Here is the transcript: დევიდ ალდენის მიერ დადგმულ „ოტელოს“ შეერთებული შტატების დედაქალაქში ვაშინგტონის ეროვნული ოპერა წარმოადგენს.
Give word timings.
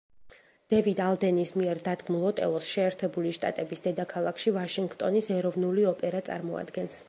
დევიდ 0.73 1.01
ალდენის 1.07 1.51
მიერ 1.61 1.81
დადგმულ 1.87 2.25
„ოტელოს“ 2.31 2.71
შეერთებული 2.77 3.35
შტატების 3.39 3.85
დედაქალაქში 3.89 4.55
ვაშინგტონის 4.59 5.33
ეროვნული 5.37 5.89
ოპერა 5.95 6.27
წარმოადგენს. 6.31 6.99